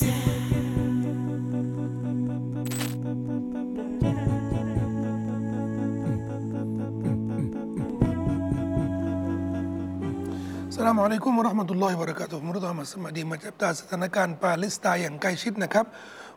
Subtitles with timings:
[0.00, 15.86] สลามอะลัยกุมวะเราะห์มะตุลลอฮิบะเราะกาตุฮ์มุรดามาสมาดีมาจับตาสถานการณ์ปาเลสไตน์อย่างใกล้ชิดนะครับ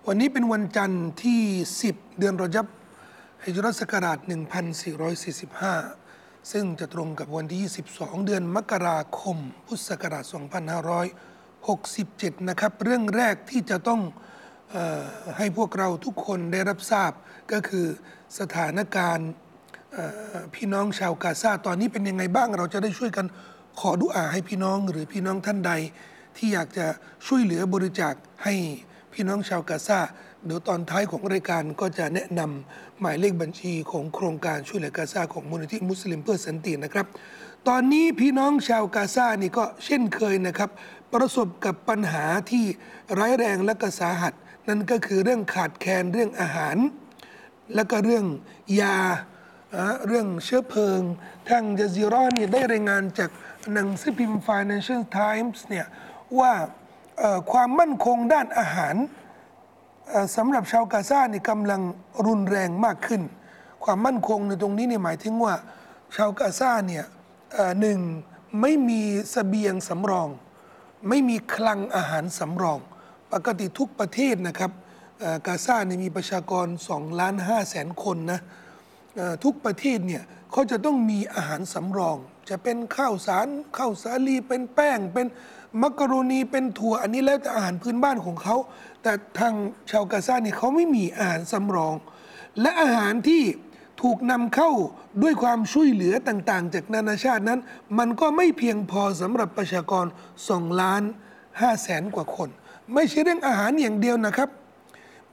[0.07, 1.41] วันนี้เป็นวันจันทร์ที่
[1.83, 2.65] 10 เดือนรอจับ
[3.45, 4.17] ฮิจรัสศักราช
[5.75, 7.59] 1445 ซึ่งจะตรงกับวันที่
[7.89, 10.23] 22 เดือนมกราคม พุทธศักราช
[11.67, 14.01] 67 นะครับ เรื่องแรกที่จะต้อง
[14.75, 15.03] ออ
[15.37, 17.11] ให้พวกเราทุกคนได้รับทราบ
[17.51, 17.85] ก็คือ
[18.39, 19.29] สถานการณ์
[20.55, 23.25] พี่น้องชาวกาซาตอนนี้เป็นยังไงบ้างเราจะได้ช่วยกัน
[23.79, 25.71] ขอดุอาให้พี่น้องหรือพี่น้องท่านใด
[26.37, 26.87] ที่อยากจะ
[27.27, 28.53] ช่วยเหลือบริจาคให้
[29.13, 29.99] พี่น้องชาวกาซา
[30.45, 37.07] เดี๋ยวตอนท้ายของรายการก็จะแนะนำหมายเลขบัญชีของโครงการช่วยเหลือกาซาของมูลนิธิมุสลิมเพื่อสันตินะครับ
[37.67, 40.69] ตอนนี้พี่น้องชาวกาซานี่ก็เช่นเคยนะครับ
[41.13, 42.65] ประสบกับปัญหาที่
[43.19, 44.33] ร้ายแรงและก็สาหัส
[44.67, 46.77] นั่นก็คือเรื่องขาดแคลนเรื่องอาหาร
[47.75, 48.25] แล้วก็เรื่อง
[48.81, 48.97] ยา
[50.07, 51.01] เรื่องเชื้อเพลิง
[51.49, 53.29] ทางจาซีรอเนี่ยได้รายงานจาก
[53.73, 55.87] หนังสือพิมพ์ Financial Times เนี่ย
[56.39, 56.53] ว่า
[57.51, 58.95] ความมั่นคงด้านอาหาร
[60.35, 61.81] สำหรับชาวกาซาเนี่ยกำลัง
[62.27, 63.21] รุนแรงมากขึ้น
[63.83, 65.55] ความมั่นคงในตรงนี้เนี่ยหมายถึงว่า
[66.15, 67.05] ชาวกาซาเนี่ย
[67.81, 67.99] หนึ่ง
[68.61, 70.29] ไม่มีเสบียงสำรอง
[71.09, 72.79] ไม่มีคลังอาหารสำรอง
[73.33, 74.71] ปกติทุกประเทศนะครับ
[75.47, 78.39] กาซาเนี่ยมีประชากร2ล้าน5แสนคนนะ
[79.43, 82.17] ทุกประเทศเนี่ยเขาจะต้องมีอาหารสำรอง
[82.49, 85.27] จะเป็นข้าวสารข้าวสาลีเป็นแป้ง เป็น
[85.81, 88.55] มักกะโรนีเป็นถั่วอันนี้แล้วแต่อาหารพื้นบ้านของเขา
[89.01, 89.53] แต่ทาง
[89.91, 91.95] ชาวกาซาเนี่ยเขาไม่มีอาหารสำรอง
[92.61, 93.41] และอาหารที่
[94.03, 94.71] ถูกนำเข้า
[95.23, 97.59] ด้วยความช่วยเหลือต่างๆ จากนานาชาตินั้น
[97.99, 100.05] มันก็ไม่เพียงพอสำหรับประชากร
[100.43, 101.03] 2ล้าน
[101.41, 102.49] 5แสนกว่าคน
[102.93, 104.49] ไม่ใช่เรื่องอาหารอย่างเดียวนะครับ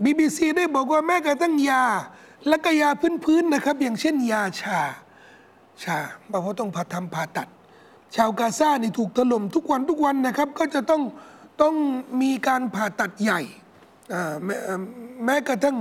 [0.05, 1.85] BBC ได้บอกว่าแม้กระทั่งยา
[2.49, 2.91] และก็ยา
[3.25, 4.81] พื้นๆนะครับ อย่างเช่นยาชา
[5.84, 7.49] ชาเพราะต้องผ่าทำผ่าตัด
[8.17, 11.03] ชาวกาซานี่ถูกถล่มทุกวันทุกวันนะครับ ก็จะต้อง
[11.62, 11.75] ต้อง
[12.23, 13.41] มีการผ่าตัดใหญ่
[14.44, 14.81] แม้เอ่อ
[15.25, 15.77] แม้กระทั่ง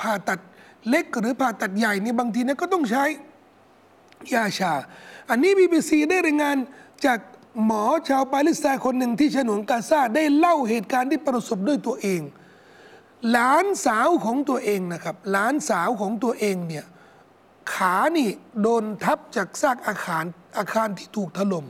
[0.00, 0.40] ผ่าตัด
[0.90, 3.04] เล็กหรือผ่าตัดใหญ่นี่บางทีนี่ยก็ต้องใช้
[4.34, 4.74] ยาชา
[5.30, 6.56] อันนี้ BBC ได้รายงาน
[7.06, 7.18] จาก
[7.64, 12.20] หมอชาวปาเลสไตน์คนหนึ่งที่ฉนวนกาซาได้เล่าเหตุการณ์ที่ประสบด้วยตัวเอง
[13.30, 16.84] หลานสาวของตัวเองนะครับ หลานสาวของตัวเองเนี่ย
[17.72, 18.28] ขานี่
[18.62, 20.24] โดนทับจากซากอาคาร
[20.58, 21.66] อาคารที่ถูกถล่ม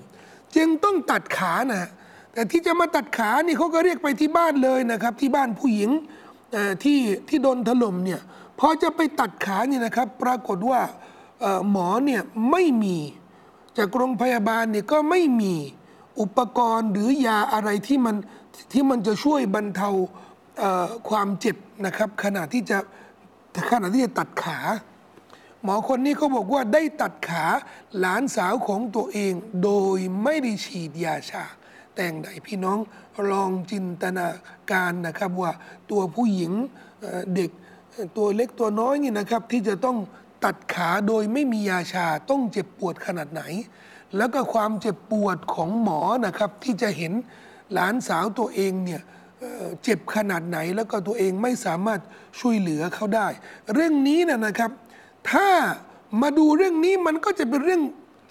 [0.57, 1.91] จึงต้องตัดขานะ
[2.33, 5.91] แต่ที่จะมาตัดขานี่เขาก็เรียกไปที่บ้านเลยนะครับ ที่บ้านผู้หญิง
[6.85, 8.21] ที่ที่โดนถล่มเนี่ย
[8.59, 10.81] พอจะไปตัดขาเนี่ยนะครับ ปรากฏว่า
[11.71, 12.97] หมอเนี่ยไม่มี
[13.79, 15.55] จากโรงพยาบาลเนี่ยก็ไม่มี
[16.21, 18.17] อุปกรณ์หรือยาอะไรที่มัน
[18.73, 19.89] ที่มันจะช่วยบรรเทา
[21.09, 21.57] ความเจ็บ
[21.87, 22.79] นะครับ ขณะที่จะ
[23.73, 24.59] ขณะที่จะตัดขา
[25.63, 27.45] หมอคนนี้เขาบอกว่าได้ตัดขา
[27.99, 31.45] หลานสาวของตัวเอง โดยไม่ได้ฉีดยาชา
[31.95, 32.79] แต่งใดพี่น้อง
[33.31, 34.27] ลองจินตนา
[34.73, 35.53] การนะครับว่า
[35.91, 36.53] ตัวผู้หญิง
[37.35, 37.51] เด็ก
[38.17, 39.97] ตัวเล็กตัวน้อยนี่นะครับ ที่จะต้อง
[40.45, 43.43] ตัดขาโดยไม่มียาชาต้องเจ็บปวดขนาดไหน
[44.17, 47.13] แล้วก็ความเจ็บปวดของหมอนะครับ ที่จะเห็น
[47.73, 49.03] หลานสาวตัวเองเนี่ย
[49.83, 52.01] เจ็บขนาดไหนแล้วก็ตัวเองไม่สามารถ
[52.41, 53.29] ช่วยเหลือเขาได้
[53.75, 54.71] เรื่องนี้นะนะครับ
[55.31, 55.49] ถ้า
[56.23, 57.83] มาดูเรื่องนี้มันก็จะเป็นเรื่อง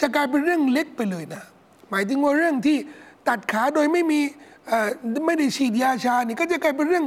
[0.01, 1.43] จะกลายเป็นเรื่องเล็กไปเลยนะ
[1.89, 2.77] หมายถึงว่าเรื่องที่
[3.29, 4.19] ตัดขาโดยไม่มี
[5.25, 7.05] ไม่ได้ฉีดยาชานี่ก็จะกลายเป็นเรื่อง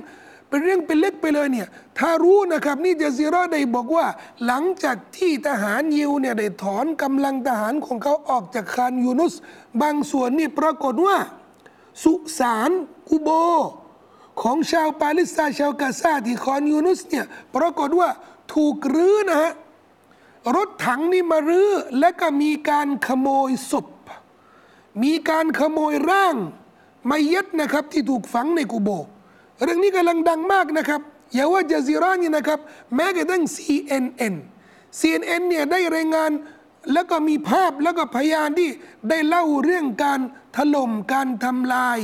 [0.49, 4.07] เป็นเรื่องเป็นเล็กไปเลยเนี่ยถ้ารู้นะครับนี่จะซีรอได้บอกว่า
[4.47, 9.35] หลังจากที่ทหารยิวเนี่ยได้ถอนกำลังทหารของเขาออกจากคานยูนุส
[9.83, 11.17] บางส่วนนี่ปรากฏว่า
[12.03, 12.71] สุสาน
[13.09, 13.29] กูโบ
[14.43, 17.27] ของชาวปาเลสไตน์ชาวกาซาที่คานยูนุสเนี่ย
[17.57, 18.09] ปรากฏว่า
[18.55, 19.53] ถูกรื้อนะฮะ
[20.57, 23.87] รถถังนี่มารื้อและก็มีการขโมยศพ
[25.03, 26.37] มีการขโมยร่าง
[27.07, 28.91] มัยยิตนะครับที่ถูกฝังในกูโบ
[29.63, 31.01] เรื่องนี้กำลังดังมากนะครับ
[31.35, 32.59] อย่าว่าจาซีรานี่นะครับ
[32.95, 34.35] แม้กระทั่ง CNN
[34.99, 36.31] CNN เนี่ยได้รายงาน
[36.93, 38.69] แล้วก็มีภาพแล้วก็พยานที่
[39.09, 40.21] ได้เล่าเรื่องการ
[40.57, 42.01] ถล่มการทำลาย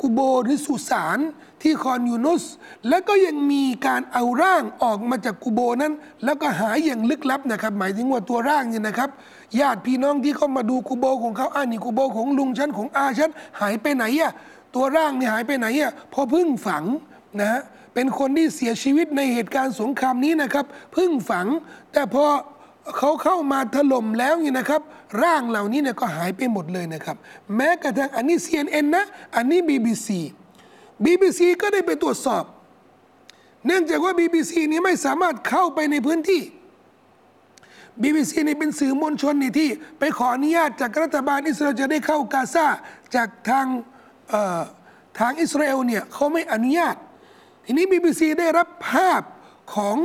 [0.00, 1.18] กุโบหรือสุสาน
[1.62, 2.42] ที่คอนยูนุส
[2.88, 5.92] แล้วก็ยังมีการเอาร่างออกมาจากกุโบนั้น
[6.24, 9.10] แล้วก็หายอย่างลึกลับนะครับ หมายถึงว่าตัวร่างเนี่ยนะครับ
[9.60, 13.30] ญาติพี่น้องที่เข้ามาดูกุโบของเขาอ่านี่กุโบของลุงฉันของอาฉัน
[13.60, 14.32] หายไปไหนอะ
[14.74, 16.84] ตัวร่างเนี่ยหายไปไหนอะพอพิ่งฝัง
[17.40, 17.60] นะฮะ
[17.94, 20.66] เป็นคนที่เสียชีวิตในเหตุการณ์สงครามนี้นะครับ
[20.96, 21.46] พิ่งฝัง
[21.92, 22.24] แต่พอ
[22.98, 24.82] เขาเข้ามาถล่มแล้วนี่นะครับ
[25.22, 27.16] ร่างเหล่านี้เนี่ยก็หายไปหมดเลยนะครับ
[27.56, 29.04] แม้กระทั่งอันนี้ CNN นะ
[29.36, 30.08] อันนี้ BBC
[31.04, 32.44] BBC ก็ได้ไปตรวจสอบ
[33.66, 36.42] เนื่องจากว่า BBC นี้ไม่สามารถเข้าไปในพื้นที่
[38.02, 39.68] BBC นี่เป็นสื่อมวลชนนี่ที่
[39.98, 42.66] ไปขออนุญาตจากรัฐบาลอิสราเอลจะได้เข้ากาซา
[43.14, 43.66] จากทาง
[45.18, 46.96] ทางอิสราเอลเนี่ยเขาไม่อนุญาต
[47.64, 49.22] ทีนี้ BBC ได้รับภาพ
[49.74, 49.96] ของ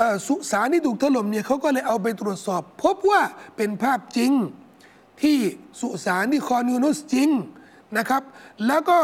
[0.00, 3.22] อสุสานที่ถูกถล่มเนี่ยเขาก็เลยเอาไปตรวจสอบ พบว่า
[3.56, 4.32] เป็นภาพจริง
[5.22, 5.38] ที่
[5.80, 7.28] สุสานที่คอนยูนุสจริง
[7.98, 8.22] นะครับ
[8.66, 8.98] แล้วก็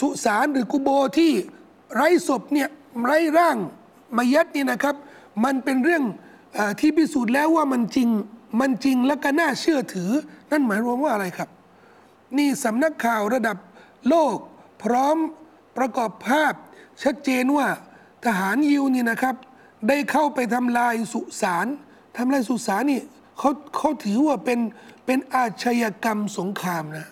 [0.00, 1.32] สุสานหรือกุโบที่
[1.94, 2.68] ไร้ศพเนี่ย
[3.04, 3.56] ไร้ร่าง
[4.16, 4.94] มายัดนี่นะครับ
[5.44, 6.02] มันเป็นเรื่อง
[6.56, 8.08] ออที่พิสูจน์แล้วว่ามันจริง
[8.60, 10.10] มันจริงและก็น่าเชื่อถือ
[10.50, 11.48] นั่นหมายรวมว่าอะไรครับ
[12.38, 13.56] นี่สำนักข่าวระดับ
[14.08, 14.36] โลก
[14.82, 15.16] พร้อม
[15.76, 16.54] ประกอบภาพ
[17.02, 17.68] ชัดเจนว่า
[18.24, 19.36] ทหารยิวนี่นะครับ
[19.88, 21.66] ได้เข้าไปทำลายสุสาน
[22.16, 23.00] ทำลายสุสานนี่
[23.38, 24.58] เขาเขาถือว่าเป็น
[25.06, 27.08] เป็นอาชญากรรมสงครามนะ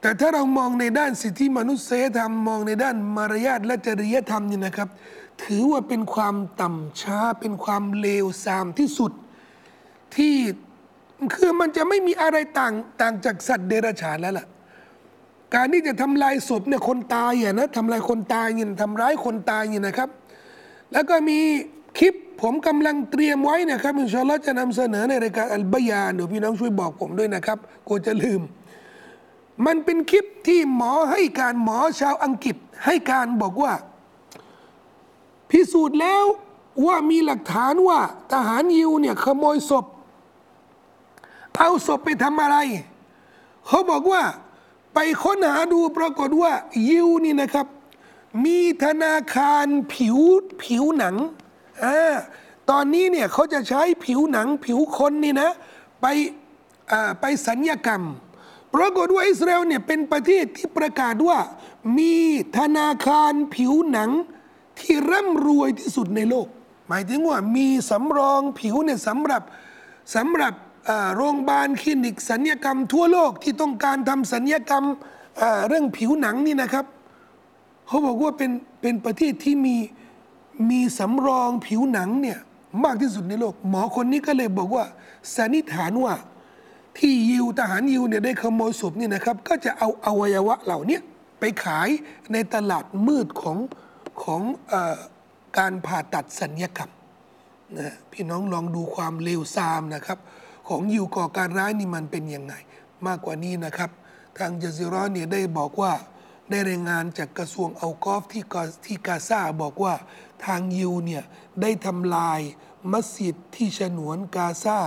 [0.00, 4.88] แต่ถ้าเรามองในด้านสิทธิมนุษยธรรมมองในด้านมารยาทและจริยธรรมนี่นะครับ
[5.44, 9.12] ถือว่าเป็นความต่ำช้าเป็นความเลวทรามที่สุด
[10.16, 10.34] ที่
[11.34, 14.46] คือมันจะไม่มีอะไรต่างต่างจากสัตว์เดรัจฉานแล้วล่ะ
[15.54, 20.08] การที่จะทำลายศพเนี่ยคนตายอะนะทำลายคนตายเนี่ยทำร้ายคนตายเนี่ยนะครับ
[20.92, 21.38] แล้วก็มี
[21.98, 28.40] คลิปผมกำลังเตรียมไว้นะครับอินชาอัลลอฮ์จะนำเสนอในรายการอัลบายานเดี๋ยวพี่น้องช่วยบอกผมด้วยนะครับกลัวจะลืม
[29.66, 33.72] มันเป็นคลิปที่หมอให้การหมอชาวอังกฤษให้การบอกว่า
[35.50, 36.24] พิสูจน์แล้ว
[36.86, 38.00] ว่ามีหลักฐานว่า
[38.32, 39.84] ทหารยิวเนี่ยขโมยศพ
[41.58, 42.56] เอาศพไปทำอะไร
[43.66, 44.22] เขาบอกว่า
[44.94, 46.52] ไปค้นหาดูปรากฏว่า
[46.88, 47.66] ยิวนี่นะครับ
[48.44, 50.18] มีธนาคารผิว
[50.62, 51.16] ผิวหนัง
[51.84, 52.14] อ่า
[52.70, 55.50] ตอนนี้เนี่ยเขาจะใช้ผิวหนังผิวคนนี่นะ
[56.00, 56.06] ไป
[57.20, 58.02] ไปสัญญกรรม
[58.74, 61.38] ปรากฏว่าอิสราเอลเนี่ยเป็นประเทศที่ประกาศว่า
[61.98, 62.14] มี
[62.58, 64.10] ธนาคารผิวหนัง
[64.78, 66.46] ที่ร่ำรวยที่สุดในโลก
[66.88, 69.42] หมายถึงว่ามีสำรองผิวเนี่ยสำหรับ
[70.14, 70.52] สำหรับ
[71.16, 74.84] โรงพยาบาลคลินิกสัญญกรรมทั่วโลกที่ต้องการทำสัญญกรรม
[75.68, 76.86] เรื่องผิวหนังนี่นะครับ
[77.86, 78.50] เขาบอกว่าเป็น
[78.80, 79.76] เป็นประเทศที่มี
[80.70, 82.38] มีสำรองผิวหนังเนี่ย
[82.84, 84.84] มากที่สุดในโลก หมอคนนี้ก็เลยบอกว่า
[85.36, 86.14] สันนิษฐานว่า
[86.98, 90.98] ที่ยิวทหารยิวเนี่ยได้ขโมยศพนี่นะครับ ก็จะเอาอวัยวะเหล่านี้
[91.38, 91.88] ไปขาย
[92.32, 93.58] ในตลาดมืดของ
[94.22, 94.42] ของ
[94.72, 94.74] อ
[95.58, 96.90] การผ่าตัดสัญญกรรม
[97.78, 100.18] นะพี่น้องลองดูความเลวทรามนะครับ
[100.68, 102.54] ของยิวก่อการร้ายนี่มันเป็นยังไง
[103.06, 103.90] มากกว่านี้นะครับ
[104.38, 105.92] ทางจาซิรอเนี่ยได้บอกว่า
[106.50, 109.94] ได้รายงานจากกระทรวงเอากอฟที่กาที่กาซาบอกว่า
[110.44, 111.22] ทางยิวเนี่ย
[111.62, 112.40] ได้ทำลาย
[112.92, 114.78] มัสยิดที่ฉนวนกาซา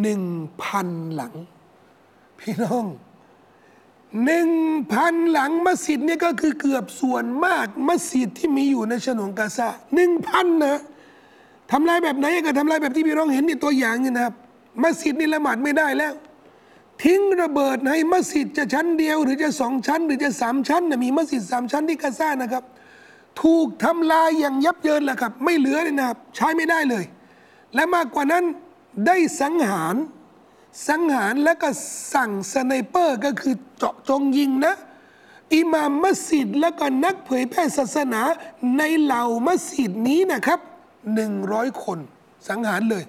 [0.00, 0.22] หนึ่ง
[0.62, 1.34] พันหลัง
[2.38, 2.86] พี่น้อง
[4.24, 4.50] หนึ่ง
[4.92, 10.80] พันหลังมัสยิดเนี่ยก็คือเกือบส่วนมากมัสยิดที่มีอยู่ในฉนวนกาซาหนึ่งพันนะ
[11.72, 14.34] ทำลายแบบไหนก็ทำลายแบบที่พี่น้องเห็นในตัวอย่างนี่นะครับ
[14.82, 16.14] มัสยิดนี่ละหมาดไม่ได้แล้ว
[17.04, 22.64] ทิ้งระเบิดให้มัสยิดจะชั้นเดียว หรือจะสองชั้น หรือจะสามชั้นนะมีมัสยิดสามชั้นที่กาซ่านะครับ
[23.42, 27.04] ถูกทำลายอย่างยับเยินแหละครับ ไม่เหลือเลยนะครับใช้ไม่ได้เลย
[27.74, 28.44] และมากกว่านั้น
[29.06, 29.96] ได้สังหาร
[30.88, 31.68] สังหารแล้วก็
[32.14, 34.74] สั่ง sniper ก็คือเจาะจงยิงนะ
[35.54, 38.22] อิหม่ามมัสยิดแล้วก็นักเผยแพร่ศาสนา
[38.76, 40.60] ในเหล่ามัสยิดนี้นะครับ
[41.14, 41.98] หนึ่งร้อยคน
[42.48, 43.04] สังหารเลย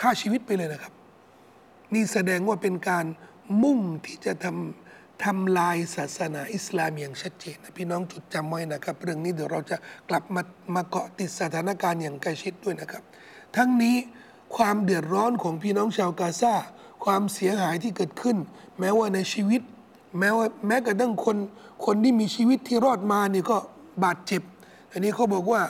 [0.00, 0.92] ฆ่าชีวิตไปเลยนะครับ
[1.94, 3.06] นี่แสดงว่าเป็นการ
[3.62, 9.76] มุ่งที่จะทำทำลายศาสนาอิสลามอย่างชัดเจนนะพี่น้องจดจำไว้นะครับ เรื่องนี้เดี๋ยวเราจะ
[10.08, 10.42] กลับมา
[10.74, 13.02] มาเกาะติดสถานการณ์อย่างใกล้ชิดด้วยนะครับ
[13.56, 13.96] ทั้งนี้
[14.56, 16.54] ความเดือดร้อนของพี่น้องชาวกาซา
[17.04, 18.36] ความเสียหายที่เกิดขึ้น
[18.78, 19.62] แม้ว่าในชีวิต
[20.18, 21.36] แม้ว่าแม้กระทั่งคน
[21.86, 23.58] คนที่มีชีวิตที่รอดมานี่ก็
[24.04, 24.42] บาดเจ็บ
[24.92, 25.62] อันนี้เขาบอกว่า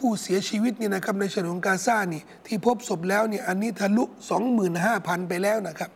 [0.00, 4.04] ผู้เสียชีวิตนี่นะครับในฉนวนกาซานี่ที่พบศพแล้วเนี่ยอันนี้ทะลุ
[4.66, 5.90] 25,000 ไปแล้วนะครับ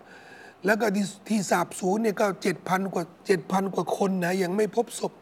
[0.65, 2.27] แล้วก็ที่ที่สาบสูญเนี่ยก็
[2.61, 3.05] 7,000 กว่า
[3.39, 5.13] 7,000 กว่าคนนะยังไม่พบศพ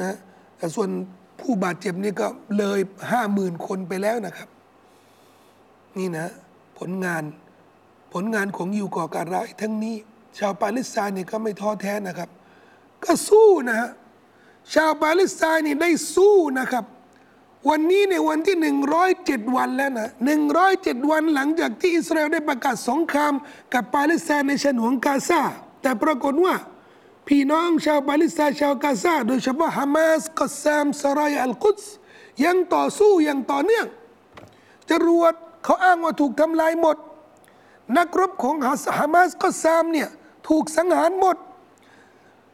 [0.00, 0.16] นะ
[0.58, 0.88] แต่ส่วน
[1.40, 2.26] ผู้บาดเจ็บนี่ก็
[2.58, 2.80] เลย
[3.22, 4.48] 50,000 คนไปแล้วนะครับ
[5.98, 6.32] นี่นะ
[6.78, 7.22] ผลงาน
[8.12, 9.96] ผลงานของยูก่อการร้ายทั้งนี้
[10.38, 12.30] ชาวปาเลสไตน์เนี่ยก็ไม่ท้อแท้นะครับ
[13.04, 13.90] ก็สู้นะฮะ
[14.74, 16.84] ชาวปาเลสไตน์นี่ได้สู้นะครับ
[17.68, 18.56] วันนี้ในวันที่
[19.06, 20.08] 107 วันแล้วนะ
[20.58, 23.32] 107 วันหลังจากที่อิสราเอลได้ประกาศสงคราม
[23.74, 25.42] กับปาเลสไตน์ในฉนวนกาซา
[25.82, 26.54] แต่ปรากฏว่า
[27.28, 31.86] พี่น้องชาวปาเลสไตน์ชาวกาซาโดยเฉพาะฮามาสกัสซามซารายอัลกุดส
[32.44, 33.86] ยังต่อสู้อย่างต่อเนื่อง
[34.90, 36.96] จรวดเขาอ้างว่าถูกทำลายหมด
[37.96, 38.54] นักรบของ
[38.98, 40.08] ฮามาสก็ซามเนี่ย
[40.48, 41.36] ถูกสังหารหมด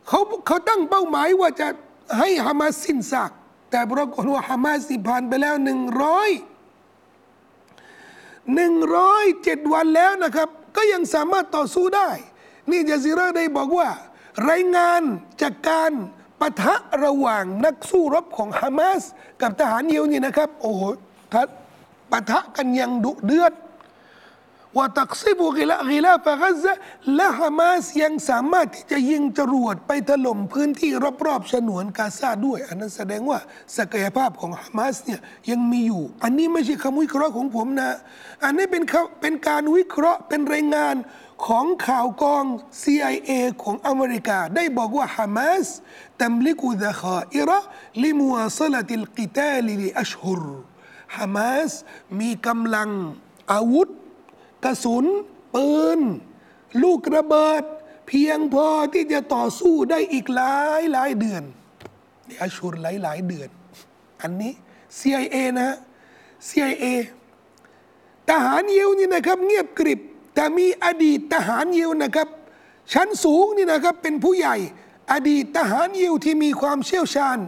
[0.09, 1.69] เขาเขาตั้งเป้าหมายว่าจะ
[2.19, 3.31] ให้ฮามาสสิ้นซาก
[3.73, 6.31] แต่ปรากฏว่าฮามาสิผ่านไปแล้วหนึ่งร้อย
[8.55, 12.11] หนึ่งร้อยเจ็ดวันแล้วนะครับ ก็ยังสามารถต่อสู้ได้
[12.71, 13.89] นี่จาซิราได้บอกว่า
[14.51, 15.03] รายงาน
[15.43, 15.93] จากการ
[16.41, 16.75] ปะทะ
[17.05, 19.03] ระหว่างนักสู้รบของฮามาส
[19.43, 20.83] กับทหารยิวนี่นะครับ โอ้โห
[22.11, 23.53] ปะทะกันยังดุเดือด
[24.77, 26.73] ว่าตักซิบุกิละกิลาฟะกัซะ
[27.17, 30.91] และฮามาสยังสามารถที่จะยิงจรวดไปถล่มพื้นที่
[31.27, 33.39] รอบๆฉนวนกาซาด้วย อันนั้นแสดงว่า
[33.77, 37.93] ศักยภาพของฮามาสเนี่ยยังมีอยู่ อันนี้ไม่ใช่คำวิเคราะห์ของผมนะ
[38.45, 38.83] อันนี้เป็น
[39.21, 40.95] เป็นการวิเคราะห์เป็นรายงาน
[41.47, 42.45] ของข่าวกอง
[42.83, 43.31] CIA
[43.63, 45.67] ของอเมริกา ได้บอกว่าฮามาส
[46.21, 47.59] ตัมลิกุดะคาอิระ
[48.05, 50.45] ลิมัวซลติลกิตาลิลิอัชฮุร
[51.17, 51.73] ฮามาส
[52.21, 52.91] มีกำลัง
[53.53, 53.89] อาวุธ
[54.65, 55.05] กระสุน
[55.55, 56.01] ปืน
[56.83, 57.63] ลูกระเบิด
[58.09, 61.43] เพียงพอที่จะต่อสู้ได้อีกหลายหลายเดือน
[62.29, 63.49] นี่อาชุรหลายหลายเดือน
[64.23, 64.53] อันนี้
[64.99, 65.77] CIA นะ
[66.49, 66.85] CIA
[68.29, 70.01] ทหารยิวนี่นะครับ เงียบกริบ
[70.35, 72.29] แต่มีอดีตทหารยิวนะครับ
[72.93, 74.57] ชั้นสูงนี่นะครับเป็นผู้ใหญ่
[75.13, 77.39] อดีตทหารยิวที่มีความเชี่ยวชาญ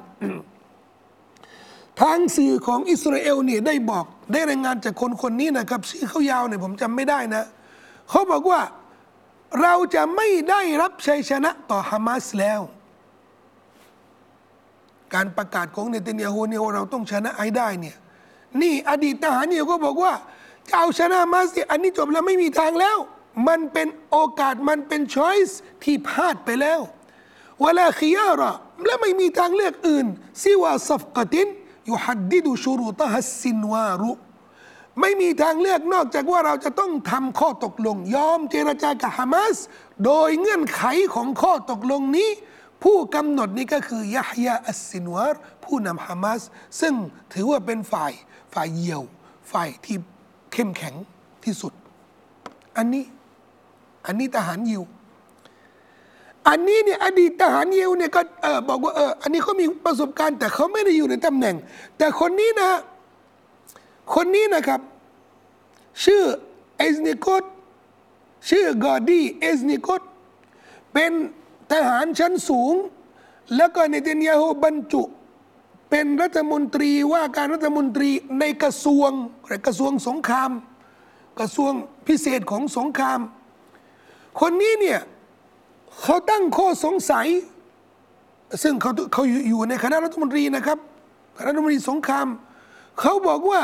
[2.00, 7.44] ทางสื่อของอิสราเอลเนี่ยได้บอกได้รายงานจากคนคนนี้นะครับชื่อเขายาวเนี่ยผมจำไม่ได้นะ
[8.10, 8.60] เขาบอกว่า
[9.62, 12.60] เราจะไม่ได้รับชัยชนะต่อฮามาสแล้ว
[15.14, 17.96] การประกาศของเนตันยาฮูเนี่ยว่าเราต้องชนะให้ได้เนี่ย
[18.62, 20.12] นี่อดีตทหารเนี่ยก็บอกว่า
[20.68, 22.98] จะเอาชนะฮามาสเนี่ยอันนี้จบแล้วไม่มีทางแล้ว
[23.48, 26.80] มันเป็นโอกาสมันเป็นช้อยส์ที่พลาดไปแล้ว
[27.64, 28.52] วลาขียาระ
[28.84, 30.06] และไม่มีทางเลือกอื่น
[30.42, 31.48] ซิวาซัฟกติน
[31.88, 34.12] ยุฮัดดิดูชูรุตฮัสซินวารุ
[35.00, 39.56] ไม่มีทางเลือกนอกจากว่าเราจะต้องทำข้อตกลง ยอมเจรจากับฮามาส
[40.04, 40.82] โดยเงื่อนไข
[41.14, 42.30] ของข้อตกลงนี้
[42.82, 46.40] ผู้กำหนดนี้ก็คือยะฮยาอัสซินวารผู้นำฮามาส
[46.80, 46.94] ซึ่ง
[47.32, 48.12] ถือว่าเป็นฝ่าย
[48.54, 49.02] ฝ่ายเยียว
[49.52, 49.96] ฝ่ายที่
[50.52, 50.94] เข้มแข็ง
[51.44, 51.72] ที่สุด
[52.76, 53.04] อันนี้
[54.06, 54.82] อันนี้ทหารยิว
[56.48, 61.56] อันนี้เนี่ยอดีตทหารเยิวเนี่ยก็เออบอกว่าเอออันนี้เขามีประสบการณ์ แต่เขาไม่ได้อยู่ในตำแหน่ง
[61.98, 62.70] แต่คนนี้นะ
[64.14, 64.80] คนนี้นะครับ
[66.04, 66.22] ชื่อ
[66.78, 67.44] เอสนิโกต
[68.50, 70.02] ชื่อกอดีเอสนิโกต
[70.92, 71.12] เป็น
[71.72, 72.74] ทหารชั้นสูง
[73.56, 75.02] แล้วก็เนเธนยาฮูบรรจุ
[75.90, 78.10] เป็นรัฐมนตรีว่าการรัฐมนตรี
[78.40, 79.10] ในกระทรวง
[79.66, 80.50] กระทรวงสงคราม
[81.40, 81.72] กระทรวง
[82.06, 83.20] พิเศษของสงคราม
[84.40, 85.00] คนนี้เนี่ย
[86.02, 87.26] เขาตั้งข้อสงสัย
[88.62, 90.78] ซึ่งเขาเขาอยู่ในคณะรัฐมนตรีนะครับ
[91.36, 92.26] คณะรัฐมนตรีสงคราม
[93.00, 93.62] เขาบอกว่า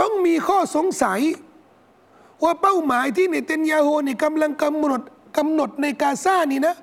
[0.00, 1.20] ต้องมีข้อสงสัย
[2.44, 5.02] ว่าเป้าหมายที่เนเธนยาโฮนี่กำลังกำหนด
[5.38, 6.76] กำหนดในกาซานี่นะ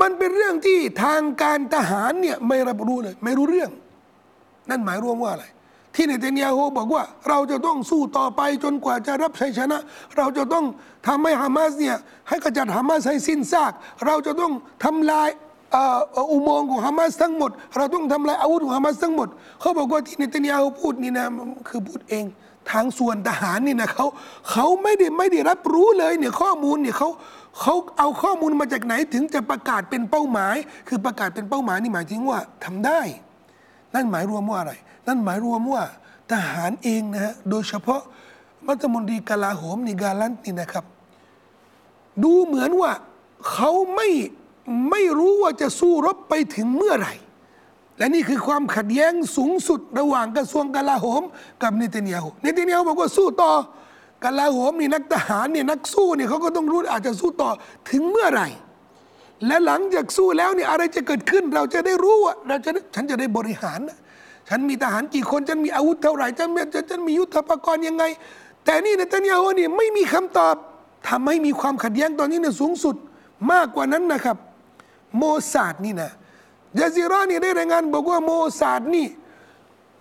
[0.00, 3.70] มันเป็นเรื่องที่ทางการทหารเนี่ยไม่รับรู้เลย ไม่รู้เรื่อง
[4.70, 5.44] นั่นหมายรวมว่าอะไร
[5.94, 9.78] ที่เนเธนยาโฮบอกว่าเราจะต้องสู้ต่อไปจนกว่าจะรับชัยชนะ
[10.16, 10.64] เราจะต้อง
[11.06, 11.96] ทำให้ฮามาสเนี่ย
[12.28, 13.72] ให้กระจัดฮามาสให้สิ้นซาก
[14.06, 14.52] เราจะต้อง
[14.84, 15.28] ทำลาย
[16.32, 19.28] อุโมงค์ของฮามาสทั้งหมด เราต้องทำลายอาวุธของฮามาสทั้งหมด
[19.60, 21.26] เขาบอกว่าที่เนเธนยาโฮพูดนี่นะ
[21.68, 22.24] คือพูดเอง
[22.70, 24.06] ทางส่วนทหารนี่นะเขา
[24.50, 27.08] เขาไม่ได้ไม่ได้รับรู้เลยเนี่ยข้อมูลเนี่ยเขา
[27.60, 30.56] เขาเอาข้อมูลมาจากไหนถึงจะประกาศเป็นเป้าหมาย
[30.88, 33.00] คือประกาศเป็นเป้าหมายนี่หมายถึงว่าทำได้
[33.94, 34.72] นั่นหมายรวมว่าอะไร
[35.06, 35.82] นั่นหมายรวมว่า
[36.30, 38.00] ทหารเองนะฮะโดยเฉพาะ
[38.68, 40.84] รัฐมนตรีกลาโหมนิกาลันนี่นะครับ
[42.22, 42.92] ดูเหมือนว่า
[43.50, 44.08] เขาไม่
[44.90, 47.14] ไม่รู้ว่าจะสู้รบไปถึงเมื่อไหร่
[47.98, 51.22] และนี่คือความขัดแย้งสูงสุดระหว่างกระทรวงกลาโหม
[51.62, 53.52] กับเนเธนยาฮูเนเธนยาฮูบอกว่าสู้ต่อ
[54.24, 57.50] กลาโหมนี่นักทหารเนี่ยนักสู้เนี่ยเขาก็ต้องรู้อาจจะสู้ต่อ
[57.90, 58.48] ถึงเมื่อไหร่
[59.46, 63.98] และหลังจากสู้แล้วเนี่ยอะไรจะเกิดขึ้น เราจะได้รู้ว่าเราจะฉันจะได้บริหารนะ
[64.48, 66.60] ฉันมีทหารกี่คนฉันมีอาวุธเท่าไหร่ฉันมี
[66.90, 68.04] ฉันมียุทธปกรณ์ยังไง
[68.64, 70.56] แต่นี่เนตันยาฮูนี่ไม่มีคำตอบ
[71.08, 72.96] ทำให้มีความขัดแย้งตอนนี้เนี่ยสูงสุด
[73.52, 74.36] มากกว่านั้นนะครับ
[75.16, 75.22] โม
[75.52, 76.10] ซาดนี่นะ
[76.78, 79.06] ยาซิรานี่ได้รายงานบอกว่าโมซาดนี่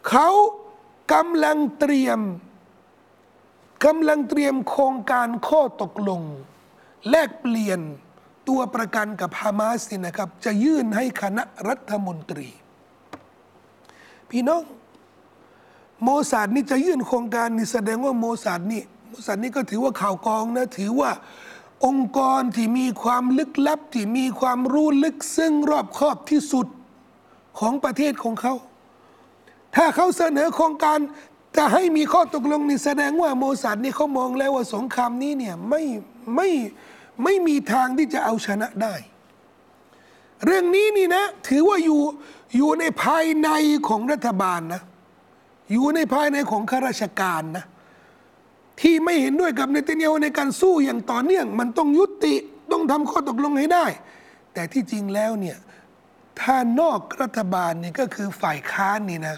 [0.09, 0.29] เขา
[1.13, 2.19] กำลังเตรียม
[3.85, 6.21] กำลังเตรียมโครงการข้อตกลง
[7.09, 7.79] แลกเปลี่ยน
[8.47, 12.47] ตัวประกันกับฮามาสนี่นะครับ จะยื่นให้คณะรัฐมนตรี
[14.33, 14.63] พี่น้อง
[16.03, 21.11] โมซาดนี่จะยื่นโครงการนี่แสดงว่าโมซาดนี่โมซาดนี่ก็ถือว่าข่าวกองนะ ถือว่า
[21.85, 26.67] องค์กรที่มีความลึกลับ ที่มีความรู้ลึกซึ้งรอบคอบที่สุด
[27.59, 28.53] ของประเทศของเขา
[29.75, 30.99] ถ้าเขาเสนอโครงการ
[31.57, 35.83] จะให้มีข้อตกลงนี่แสดงว่าโมซัดนี่เขามองแล้วว่าสงครามนี้เนี่ยไม่
[36.35, 36.49] ไม่
[37.23, 38.95] ไม่มีทางที่จะเอาชนะได้
[40.45, 42.01] เรื่องนี้นี่นะ ถือว่าอยู่
[42.55, 43.49] อยู่ในภายใน
[43.87, 44.81] ของรัฐบาลนะ
[45.71, 47.65] อยู่ในภายในของข้าราชการนะ
[48.81, 52.35] ที่ไม่เห็นด้วยกับเนติเนียในการสู้อย่างต่อเนื่อง มันต้องยุติ
[52.71, 53.85] ต้องทำข้อตกลงให้ได้
[54.53, 55.57] แต่ที่จริงแล้วเนี่ย
[56.41, 59.35] ถ้านอกรัฐบาลเนี่ยก็คือฝ่ายค้านนี่นะ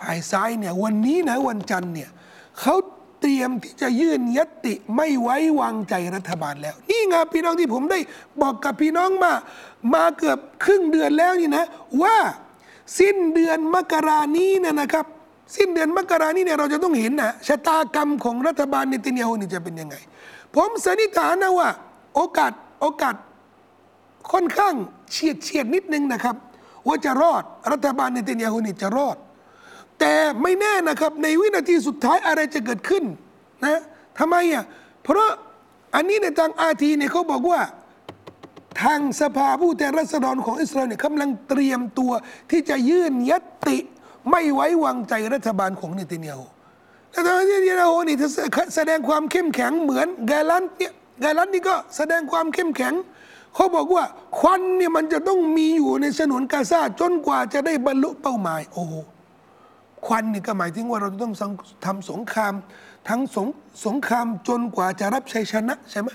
[0.00, 2.10] ฝ่ายซ้ายเนี่ยวันนี้นะวันจันทร์เนี่ย
[2.60, 2.74] เขา
[3.22, 7.98] เตรียมที่จะยื่นยติไม่ไว้วางใจรัฐบาลแล้ว นี่ไงพี่น้องที่ผมได้
[8.40, 9.32] บอกกับพี่น้องมา
[9.94, 11.64] มาเกือบครึ่งเดือนแล้วนี่นะ
[12.02, 12.16] ว่า
[12.98, 15.06] สิ้นเดือนมกรานี้เนี่ยนะครับ
[15.56, 19.96] สิ้นเดือนมกรานี้เนี่ยเราจะต้องเห็นนะชะตากรรมของรัฐบาลเนตินยาฮูนี่จะเป็นยังไง
[20.54, 21.68] ผมสันนิษฐานนะว่า
[22.14, 23.14] โอกาสโอกาส
[24.32, 24.74] ค่อนข้าง
[25.10, 26.36] เฉียดเฉียดนิดนึงนะครับ
[26.86, 29.16] ว่าจะรอดรัฐบาลเนตินยาฮูนี่จะรอด
[30.02, 33.04] แต่ไม่แน่นะครับ ในวินาทีสุดท้ายอะไรจะเกิดขึ้น
[33.64, 33.80] นะ
[34.18, 34.64] ทำไมอะ
[35.02, 35.30] เพราะ
[35.94, 37.60] อันนี้ในทางอาทีเนี่ยเขาบอกว่า
[38.82, 42.12] ทางสภาผู้แทนราษฎรของอิสราเอลเนี่ยกำลังเตรียมตัว
[42.50, 43.32] ที่จะยื่นย
[43.68, 43.78] ติ
[44.30, 46.46] ไม่ไว้วางใจรัฐบาลของเนตินยาฮู
[47.16, 48.16] รัฐบาลเนตินยาฮูนี่
[48.76, 50.92] แสดงความเข้มแข็งเหมือนกลันเนี่ย
[51.24, 52.94] กลันนี่ก็แสดงความเข้มแข็ง
[53.54, 54.04] เขาบอกว่า
[54.38, 58.94] ควันเนี่ยมันจะต้องมีอยู่ในฉนวนกาซาจนกว่าจะได้บรรลุเป้าหมายโอ้โห
[60.06, 61.34] ควันนี่ก็หมายถึงว่าเราจะต้อง
[61.86, 62.54] ทำสงคราม
[63.08, 63.48] ทั้งสง
[63.86, 66.08] สงครามจนกว่าจะรับชัยชนะใช่ไหม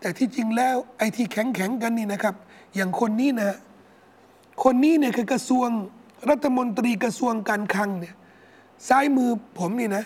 [0.00, 2.34] แต่ที่จริงแล้วไอ้ที่แข็งแข็งกันนี่นะครับ
[2.74, 3.56] อย่างคนนี้นะ
[4.64, 5.68] คนนี้เนี่ยคือกระทรวง
[6.30, 8.14] รัฐมนตรีกระทรวงการคลังเนี่ย
[8.88, 10.04] ซ้ายมือผมนี่นะ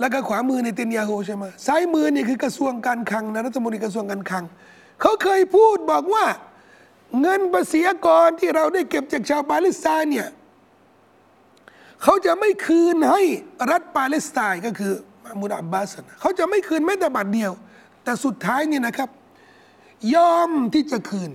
[0.00, 4.44] แล้วก็ขวามือในเตนยาโฮใช่ไหมซ้ายมือเนี่ยคือกระทรวงการคลังนะรัฐมนตรีกระทรวงการคลัง
[5.00, 6.24] เขาเคยพูดบอกว่า
[7.20, 10.28] เงินภาษีกรที่เราได้เก็บจากชาวปาเลสไตน์เนี่ย
[12.02, 13.22] เขาจะไม่คืนให้
[13.70, 14.92] รัฐปาเลสไตน์ก็คือ
[15.24, 17.52] มะห์มูดอับบาสเขาจะไม่คืนแม้แต่บาทเดียว
[18.04, 19.10] แต่สุดท้ายนี่นะครับ
[20.14, 21.30] ยอมที่จะคืน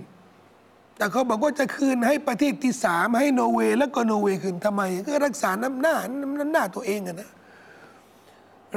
[0.96, 5.96] แต่เขาบอกว่าจะคืนให้ประเทศที่สามให้นอร์เวย์แล้วก็นอร์เวย์คืนทำไม ก็รักษาน้ำหน้า
[6.40, 7.30] น้ำหน้าตัวเองอะนะ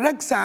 [0.07, 0.43] รักษา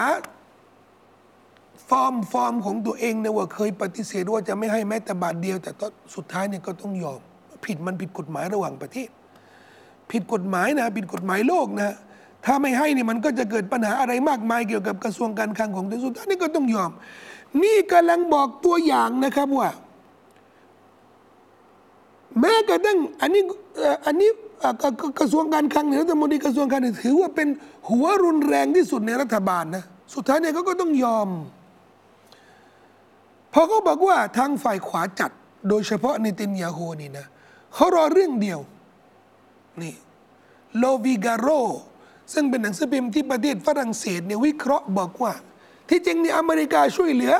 [1.88, 5.70] ฟอร์มฟอร์มของตัวเองเนี่ยว่าเคยปฏิเสธว่าจะไม่ให้แม้แต่บาทเดียว แต่
[6.14, 7.20] สุดท้ายเนี่ยก็ต้องยอม
[7.64, 9.08] ผิดมันผิดกฎหมายระหว่างประเทศ
[10.10, 11.94] ผิดกฎหมายนะผิดกฎหมายโลกนะ
[12.44, 16.90] ถ้าไม่ให้นี่มันก็จะเกิดปัญหาอะไรมากมายเกี่ยวกับกระทรวงการคลังของสุดท้ายนี่ก็ต้องยอม
[17.62, 19.70] นี่กำลังบอกตัวอย่างนะครับว่า
[22.40, 23.42] แม้กระทั่งอันนี้
[24.06, 24.30] อันนี้
[25.20, 27.48] กระทรวงการคลังเนี่ยรัฐมนตรีกระทรวงการคลังถือว่าเป็น
[27.90, 31.28] หัวรุนแรงที่สุดในรัฐบาลนะสุดท้ายเนี่ยเขาก็ต้องยอม
[33.52, 35.30] พอเขาบอกว่าทางฝ่ายขวาจัด
[35.68, 37.26] โดยเฉพาะในตินยาโฮนี่นะ
[37.74, 38.58] เขารอเรื่องเดียว
[39.82, 39.94] นี่
[40.78, 41.48] โลวิการโร
[42.32, 45.32] ซึ่งเป็นหนังสือพิมพ์ที่ประเทศฝรั่งเศสเนี่ยวิเคราะห์บอกว่า
[45.88, 47.34] ที่จริงนี่อเมริกาช่วยเหลือ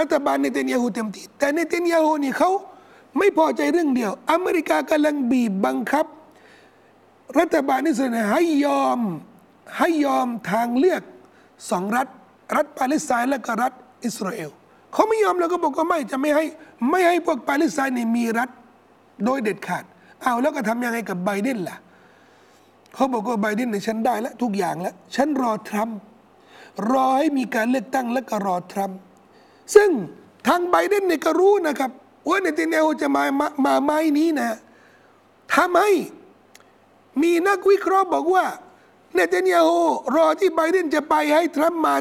[0.00, 2.50] รัฐบาลในเตนยาฮูเต็มที่แต่ในเตนยาฮูนี่เขา
[3.18, 6.06] ไม่พอใจเรื่องเดียว อเมริกากำลังบีบบังคับ
[7.38, 8.98] รัฐบาลอิสราเอลให้ยอม
[9.78, 11.02] ให้ยอมทางเลือก
[11.70, 12.06] สองรัฐ
[12.56, 13.72] รัฐปาเลสไตน์และก็รัฐ
[14.04, 14.50] อิสราเอล
[14.92, 16.44] เขาไม่ยอมแล้วก็บอกว่าไม่จะไม่ให้
[16.90, 18.48] ไม่ให้พวกปาเลสไตน์นี่มีรัฐ
[19.24, 19.84] โดยเด็ดขาด
[20.22, 21.76] เอาแล้วก็ทำยังไงกับไบเดนล่ะ
[22.94, 25.98] เขาบอกว่าไบเดนเนี่ยฉันได้แล้วทุกอย่างแล้ว ฉันรอทรัมป์
[26.90, 28.98] รอให้มีการเลือกตั้งแล้วก็รอทรัมป์
[29.74, 29.90] ซึ่ง
[30.48, 31.90] ทางไบเดนเนี่ยก็รู้นะครับ
[32.28, 34.58] ว่าเนตินยาฮูจะมามามาไม้นี้นะ
[35.54, 35.92] ทำให้
[37.22, 38.44] มีนักวิเคราะห์บอกว่า
[39.14, 39.80] เนตินยาฮู
[40.14, 41.94] รอที่ไบเดนจะไปให้ทรัมป์มา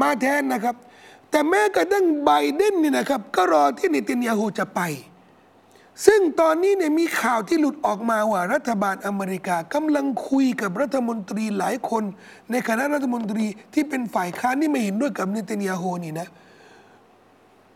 [0.00, 0.76] มาแทนนะครับ
[1.30, 4.80] แต่แม้กระทั่งไบเดนนี่นะครับ ก็รอที่เนตินยาฮูจะไป
[6.06, 12.04] ซึ่งตอนนี้เนี่ยมีข่าวที่หลุดออกมาว่ารัฐบาลอเมริกากำลังคุยกับรัฐมนตรีหลายคน
[12.50, 16.28] ในคณะรัฐมนตรีที่เป็นฝ่ายค้านที่ไม่เห็นด้วยกับเนตินยาโฮนี่นะ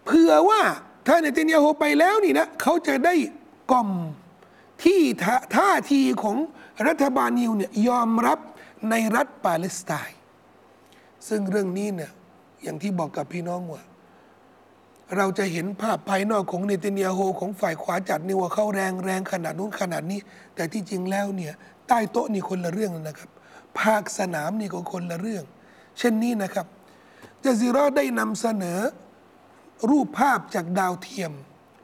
[0.05, 0.63] เผื่อว่า
[1.07, 3.15] ถ้าเนตินยาโฮไปแล้วนี่นะเขาจะได้
[3.73, 3.91] กล่อม
[4.85, 5.01] ที่
[5.57, 6.37] ท่าทีของ
[6.87, 8.39] รัฐบาลนิวเนี่ยยอมรับ
[8.91, 10.19] ในรัฐปาเลสไตน์
[11.29, 12.11] ซึ่งเรื่องนี้เนี่ย
[12.63, 13.83] อย่างที่บอกกับพี่น้องว่า
[15.17, 20.21] เราจะเห็นภาพภายนอกของเนตินยาโฮของฝ่ายขวาจัดนี่ว่าเขาแรงแรงขนาดนู้นขนาดนี้
[20.55, 21.53] แต่ที่จริงแล้วเนี่ย
[21.89, 23.31] ใต้โต๊ะนี่คนละเรื่องนะครับ
[23.81, 25.45] ภาคสนามนี่ก็คนละเรื่อง
[25.99, 26.67] เช่นนี้นะครับ
[27.45, 28.79] จาซิรอได้นำเสนอ
[29.91, 31.33] รูปภาพจากดาวเทียม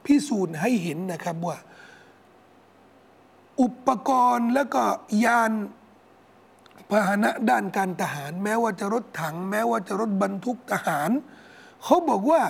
[0.05, 1.57] พิสูจน์ให้เห็นนะครับว่า
[3.61, 4.83] อุปกรณ์แล้วก็
[5.25, 5.51] ยาน
[6.89, 11.09] พาหนะด้านการทหาร แม้ว่าจะรถถัง แม้ว่าจะรถบรรทุกทหาร
[11.83, 12.41] เขาบอกว่า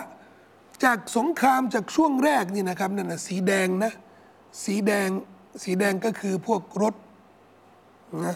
[0.83, 3.91] จากสงครามจากช่วงแรกนี่นะครับนั่นนะสีแดงนะ
[4.63, 5.09] สีแดง
[5.63, 6.95] สีแดงก็คือพวกรถ
[8.25, 8.35] นะ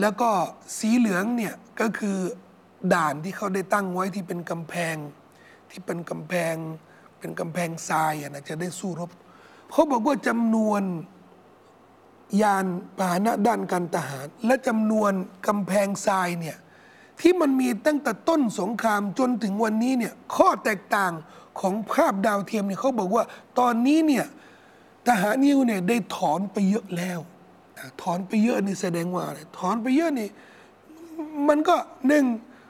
[0.00, 0.30] แล้วก็
[0.78, 2.16] สีเหลืองเนี่ยก็คือ
[2.94, 4.96] ด่านที่เขาได้ตั้งไว้ที่เป็นกำแพง
[5.70, 6.54] ที่เป็นกำแพง
[7.18, 9.10] เป็นกำแพงทรายนะจะได้สู้รบ
[9.70, 10.82] เขาบอกว่าจำนวน
[12.42, 12.66] ยาน
[12.98, 15.12] พาหนะด้านการทหาร และจำนวน
[15.46, 16.56] กำแพงทรายเนี่ย
[17.20, 21.12] ที่มันมีตั้งแต่ต้นสงครามจนถึงวันนี้เนี่ยข้อแตกต่าง
[21.60, 23.24] ของภาพดาวเทียมเนี่ยเขาบอกว่า
[23.58, 24.26] ตอนนี้เนี่ย
[25.06, 27.18] ทหารนิวเนี่ยได้ถอนไปเยอะแล้ว
[28.02, 30.28] ถอนไปเยอะนี่แสดงว่าอะไรถอนไปเยอะนี่
[31.48, 31.76] มันก็
[32.08, 32.24] หนึ่ง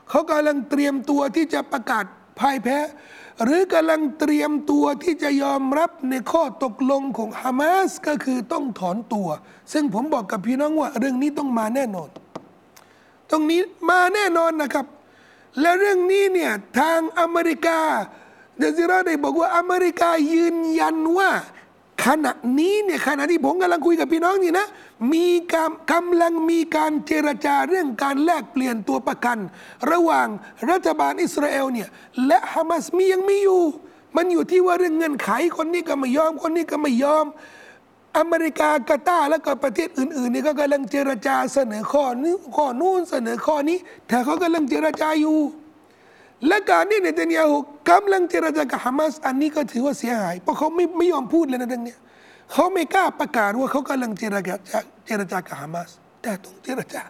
[0.09, 2.05] เขากำลังเตรียมตัวที่จะประกาศ
[2.39, 2.79] พ่ายแพ้
[3.45, 9.29] หรือกำลังเตรียมตัวที่จะยอมรับในข้อตกลงของฮามาสก็คือต้องถอนตัว
[9.73, 12.09] ซึ่งผมบอกกับพี่น้องว่าเรื่องนี้ต้องมาแน่นอน
[13.31, 14.87] ตรงนี้มาแน่นอนนะครับ
[15.61, 17.79] และเรื่องนี้เนี่ยทางอเมริกา
[18.59, 21.31] เดซิราได้บอกว่าอเมริกายืนยันว่า
[22.07, 24.67] ขณะนี้เนี่ยขณะที่ผมกำลังคุยกับพี่น้องนี่นะ
[25.13, 29.39] มีการกำลังมีการเจรจาเรื่องการแลกเปลี่ยนตัวประกัน
[29.91, 30.27] ระหว่าง
[30.71, 31.89] รัฐบาลอิสราเอลเนี่ย
[32.27, 33.63] และฮามาสมียังมีอยู่
[34.17, 37.27] มันอยู่ที่ว่าเรื่องเงื่อนไขคนนี้ก็ไม่ยอมคนนี้ก็ไม่ยอม
[38.19, 45.39] อเมริกากาตาร์และก็ประเทศอื่นๆนี่ก็กำลังเจรจาเสนอข้อนี้ข้อนู้นเสนอข้อนี้ แต่เขากำลังเจรจาอยู่
[46.47, 47.57] และการที่เนตันยาฮู
[47.91, 51.95] กำลังเจรจากับฮามาสอันนี้ก็ถือว่าเสียหาย เพราะเขาไม่ไม่ยอมพูดเลยนะเรื่องนี้
[52.53, 54.55] เขาไม่กล้าประกาศว่าเขากำลังเจรจา
[55.07, 55.91] เจรจากับฮามาส
[56.23, 57.03] แต่ต้องเจรจา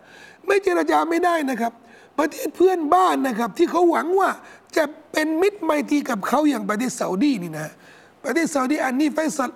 [0.46, 1.72] ไม่เจรจาไม่ได้นะครับ
[2.18, 4.30] ประเทศเพื่อนบ้านนะครับที่เขาหวังว่า
[4.76, 7.68] จะเป็นมิตรไมตรีกับเขาอย่างประเทศซาอุดีนี่นะ
[8.24, 9.50] ประเทศซาอุดีอันนี้ไฟซัล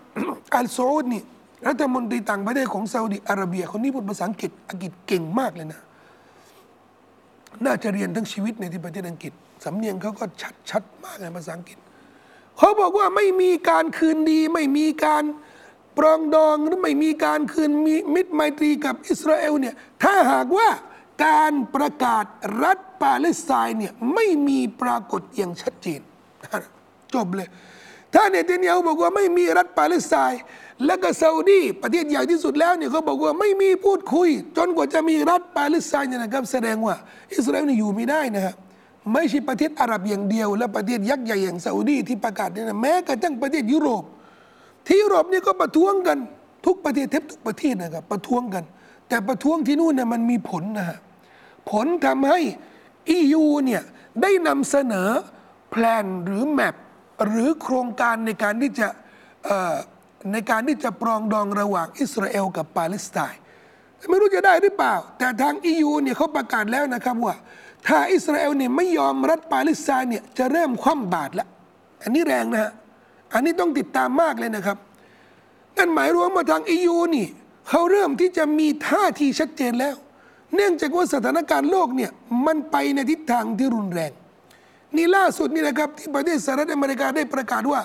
[0.57, 1.23] อัลซาอุดนี่
[1.67, 5.81] รัฐมนตรีต่างประเทศของซาอุดีอาระเบีย คนนี้พูดภาษาอังกฤษอังกฤษเก่งมากเลยนะ
[7.65, 9.33] น่าจะเรียนทั้งชีวิตในที่ประเทศอังกฤษ
[9.65, 11.79] สำเนียงเขาก็ชัดชัดมากในภาษาอังกฤษ
[12.59, 15.25] เขาบอกว่าไม่มีการคืนดี ไม่มีการ
[15.99, 20.69] ปรองดองหรือไม่มีการคืนมีมิตรไมตรีกับอิสราเอลเนี่ยถ้าหากว่า
[21.27, 22.25] การประกาศ
[22.63, 26.01] รัฐปาเลสไตน์เนี่ยไม่มีปรากฏอย่างชัดเจน
[27.15, 27.49] จบเลย
[28.15, 30.41] ถ้าเนเธานยาฮูบอกว่าไม่มีรัฐปาเลสไตน์
[30.87, 36.95] และก็ซาอุดีประเทศใหญ่ที่สุดแล้วเนี่ยเขาบอกว่าไม่มีพูดคุย จนกว่าจะมีรัฐปาเลสไตน์เนี่ยนะครับ แสดงว่า
[37.35, 38.55] อิสราเอลนี่อยู่ไม่ได้นะครับ
[39.13, 44.05] ไม่ใช่ประเทศอาหรับอย่างเดียว และประเทศยักษ์ใหญ่อย่างซาอุดีที่ประกาศเนี่ยนะแม้กระทั่งประเทศยุโรป
[44.87, 46.19] ที่ยุโรปเนี่ยก็ประท้วงกัน
[46.67, 48.65] ทุกประเทศเทบทุกประเทศนะครับประท้วงกัน
[49.09, 50.99] แต่ประท้วงที่นู่นเนี่ยมันมีผลนะฮะ
[51.71, 52.41] ผลทำให้
[53.17, 53.83] EU เนี่ย
[54.23, 55.11] ได้นำเสนอ
[55.71, 56.75] แพลนหรือแมป
[57.27, 58.89] หรือโครงการในการที่จะ
[60.33, 63.41] ในการที่จะปรองดองระหว่างอิสราเอลกับปาเลสไตน์
[64.11, 67.35] ไม่รู้จะได้หรือเปล่า แต่ทาง EU เนี่ยเขาประกาศแล้วนะครับว่า
[67.87, 71.49] ถ้าอิสราเอลเนี่ยไม่ยอมรัฐปาเลสไตน์เนี่ยจะเริ่มคว่ำบาตรแล้ว
[72.03, 72.73] อันนี้แรงนะฮะ
[73.35, 74.79] อันนี้ต้องติดตามมากเลยนะครับ
[75.77, 77.27] นั่นหมายรวมว่าทาง EU นี่
[77.69, 79.97] เขาเริ่มที่จะมีท่าทีชัดเจนแล้ว
[80.55, 82.11] เนื่องจากว่าสถานการณ์โลกเนี่ย
[82.47, 84.13] มันไปในทิศทางที่รุนแรง
[84.97, 87.81] นี่ล่าสุดนี่นะครับที่ประเทศสหรัฐอเมริกาได้ประกาศว่า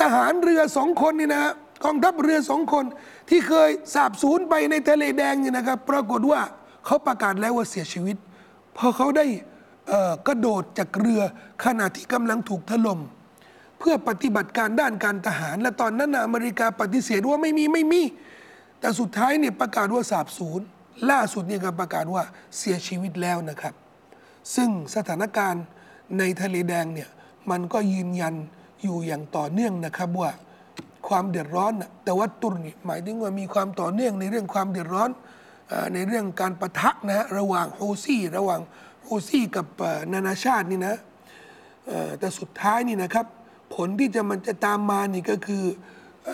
[0.00, 1.52] ทหารเรือสองคนนี่นะฮะ
[1.84, 2.84] กองทัพเรือสองคน
[3.30, 6.40] ที่เคยสาบสูญไปในทะเลแดงนี่นะครับ ปรากฏว่า
[6.86, 8.16] เขาประกาศแล้วว่าเสียชีวิต
[8.74, 9.26] เพราะเขาได้
[10.28, 11.22] กระโดดจากเรือ
[11.64, 13.00] ขณะที่กำลังถูกถล่ม
[13.78, 18.02] เพื่อปฏิบัติการด้านการทหาร และตอนนั้นอเมริกาปฏิเสธว่าไม่มีไม่มี
[18.80, 20.60] แต่สุดท้ายเนี่ยประกาศว่าสาบสูญ
[21.10, 22.22] ล่าสุดเนี่ยก็ประกาศว่า
[22.58, 23.74] เสียชีวิตแล้วนะครับ
[24.54, 25.64] ซึ่งสถานการณ์
[26.18, 27.08] ในทะเลแดงเนี่ย
[27.50, 28.34] มันก็ยืนยัน
[28.82, 30.30] อยู่อย่างต่อเนื่องนะครับว่า
[31.08, 35.10] ความเดือดร้อนนะแต่ว่าตุรนี่หมายถึงว่ามีความต่อเนื่องในเรื่องความเดือดร้อน
[35.94, 38.60] ในเรื่องการประทะนะฮะระหว่างโฮซี่ระหว่าง
[39.04, 39.66] โฮซี่กับ
[40.12, 40.96] นานาชาตินี่นะ
[42.18, 43.26] แต่สุดท้ายนี่นะครับ
[43.74, 45.64] ผลที่จะมันจะตามมานี่ก็คือ
[46.28, 46.30] อ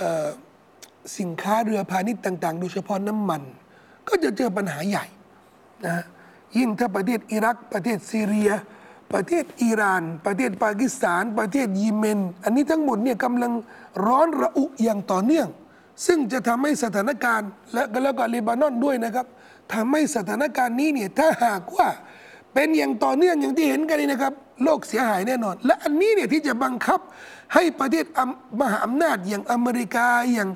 [1.18, 3.42] สินค้าเรือพาณิชย์ต่าง ๆ โดยเฉพาะน้ำมัน
[4.08, 5.06] ก็จะเจอปัญหาใหญ่
[5.86, 6.04] นะ
[6.56, 8.50] ยิ่งถ้าประเทศอิรักประเทศซีเรีย
[9.12, 13.52] ประเทศอิหร่าน ประเทศปากีสถาน ประเทศเยเมน อันนี้ทั้งหมดเนี่ยกำลัง
[14.06, 15.48] ร้อนระอุอย่างต่อเนื่อง
[16.06, 19.26] ซึ่งจะทำให้สถานการณ์ และก็แล้วก็เลบานอนด้วยนะครับ
[19.72, 21.88] ทำให้สถานการณ์นี้เนี่ยถ้าหากว่า
[22.54, 24.32] เป็นอย่างต่อเนื่องอย่างที่เห็นกันนี่นะครับ
[24.64, 27.00] โลกเสียหายแน่นอน และอันนี้เนี่ยที่จะบังคับ
[27.54, 28.04] ให้ประเทศ
[28.60, 30.50] มหาอำนาจอย่างอเมริกาอย่าง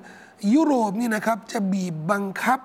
[0.55, 2.59] ยุโรปนี่นะครับ จะบีบบังคับ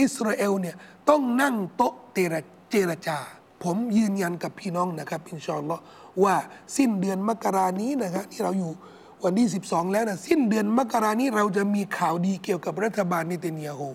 [0.00, 0.76] อิสราเอลเนี่ย
[1.10, 2.34] ต้องนั่งโต๊ะเจร
[2.70, 3.18] เจรจา
[3.64, 5.78] ผมยืนยันกับพี่น้องนะครับอินชอัลอ
[6.24, 6.34] ว่า
[6.76, 8.72] สิ้นเดือนมกรานี้นะครับที่เราอยู่
[9.24, 13.90] วันที่ 12 แล้วนะสิ้นเดือนมกรานี้เราจะมีข่าวดีเกี่ยวกับรัฐบาลเนเตนยาฮู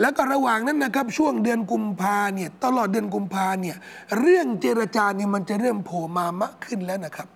[0.00, 3.76] แล้วก็ระหว่างนั้นนะครับ ช่วงเดือนกุมภาเนี่ยตลอดเดือนกุมภาเนี่ย
[4.18, 7.28] เรื่องเจรจาเนี่ยมันจะเริ่มโผล่มามากขึ้นแล้วนะครับ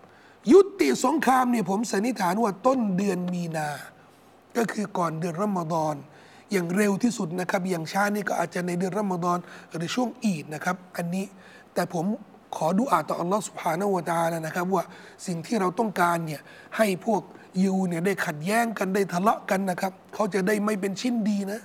[0.53, 3.69] ยุติสงครามเนี่ยผมสันนิษฐานว่าต้นเดือนมีนา
[4.57, 5.95] ก็คือก่อนเดือนรอมฎอน
[6.53, 9.39] อย่างเร็วที่สุดนะครับ อย่างช้านี่ก็อาจจะในเดือนรอมฎอน
[9.75, 11.25] หรือช่วงอีดนะครับ อันนี้
[11.75, 12.07] แต่ผม
[12.57, 14.85] ขอดูอาต่ออัลลอฮ์สุบฮานวตะอาลนะครับ ว่า
[15.27, 16.41] สิ่งที่เราต้องการเนี่ย
[16.77, 17.23] ให้พวก
[17.65, 21.61] ยูเนี่ยได้ขัดแย้งกันได้ทะเลาะกันนะครับเขาจะได้ไม่เป็นชิ้นดีนะ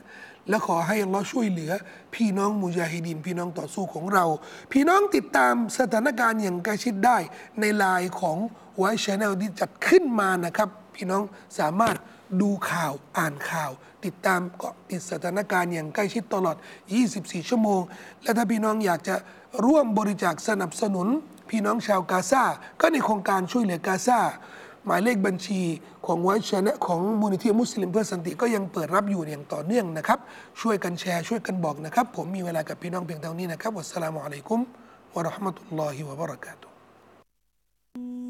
[0.49, 1.71] และขอให้อัลลอฮ์ช่วยเหลือ
[2.15, 4.25] พี่น้องมุจาฮิดินพี่น้องต่อสู้ของเรา
[4.71, 7.17] พี่น้องติดตามสถานการณ์อย่างใกล้ชิดได้
[7.59, 8.37] ในไลน์ของ
[8.77, 11.23] White Channel ที่จัดขึ้นมานะครับ พี่น้อง
[11.59, 11.96] สามารถ
[12.41, 13.71] ดูข่าวอ่านข่าว
[14.05, 16.55] ติดตามเกาะติดสถานการณ์อย่างใกล้ชิดตลอด
[17.01, 17.81] 24 ชั่วโมง
[18.23, 19.15] และถ้าพี่น้องอยากจะ
[19.65, 21.07] ร่วมบริจาคสนับสนุน
[21.49, 22.43] พี่น้องชาวกาซา
[22.81, 24.19] ก็ในโครงการช่วยเหลือกาซา
[24.85, 25.61] หมายเลขบัญชี
[26.05, 30.19] ของ White Channel ของมูลนิธิมุสลิมเพื่อสันติก็ยังเปิดรับอยู่อย่างต่อเนื่องนะครับ
[30.61, 34.59] ช่วยกันแชร์ช่วยกันบอกนะครับ ผมมีเวลากับพี่น้องเพียงเท่านี้นะครับวัสสลามุอะลัยกุม
[35.13, 38.26] วะเราะห์มะตุลลอฮิวะบะเราะกาตุฮ์